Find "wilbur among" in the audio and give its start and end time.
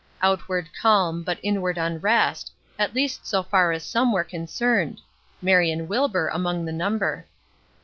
5.87-6.65